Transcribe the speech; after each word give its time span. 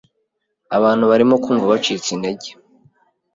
abantu 0.77 1.03
barimo 1.11 1.35
kumva 1.43 1.71
bacitse 1.71 2.09
intege 2.15 2.47